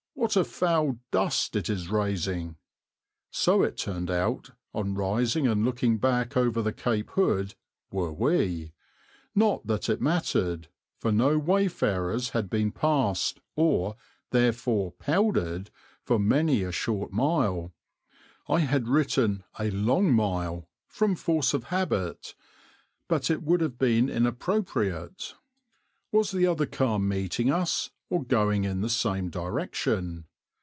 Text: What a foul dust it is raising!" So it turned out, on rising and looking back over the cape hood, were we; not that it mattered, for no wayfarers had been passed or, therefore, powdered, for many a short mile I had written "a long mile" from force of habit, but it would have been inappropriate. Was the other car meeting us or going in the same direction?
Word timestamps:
What 0.13 0.35
a 0.35 0.43
foul 0.43 0.99
dust 1.09 1.55
it 1.55 1.67
is 1.67 1.89
raising!" 1.89 2.55
So 3.31 3.63
it 3.63 3.75
turned 3.75 4.11
out, 4.11 4.51
on 4.71 4.93
rising 4.93 5.47
and 5.47 5.65
looking 5.65 5.97
back 5.97 6.37
over 6.37 6.61
the 6.61 6.71
cape 6.71 7.09
hood, 7.11 7.55
were 7.91 8.13
we; 8.13 8.71
not 9.33 9.65
that 9.65 9.89
it 9.89 9.99
mattered, 9.99 10.67
for 10.99 11.11
no 11.11 11.39
wayfarers 11.39 12.29
had 12.29 12.51
been 12.51 12.71
passed 12.71 13.39
or, 13.55 13.95
therefore, 14.29 14.91
powdered, 14.91 15.71
for 16.03 16.19
many 16.19 16.61
a 16.61 16.71
short 16.71 17.11
mile 17.11 17.73
I 18.47 18.59
had 18.59 18.87
written 18.87 19.43
"a 19.57 19.71
long 19.71 20.13
mile" 20.13 20.69
from 20.85 21.15
force 21.15 21.55
of 21.55 21.65
habit, 21.65 22.35
but 23.07 23.31
it 23.31 23.41
would 23.41 23.59
have 23.61 23.79
been 23.79 24.07
inappropriate. 24.07 25.33
Was 26.11 26.29
the 26.29 26.45
other 26.45 26.67
car 26.67 26.99
meeting 26.99 27.49
us 27.49 27.89
or 28.09 28.21
going 28.25 28.65
in 28.65 28.81
the 28.81 28.89
same 28.89 29.29
direction? 29.29 30.25